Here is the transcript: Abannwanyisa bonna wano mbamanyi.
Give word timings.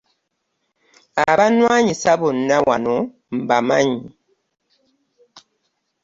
Abannwanyisa 1.29 2.11
bonna 2.21 2.57
wano 2.67 2.95
mbamanyi. 3.39 3.99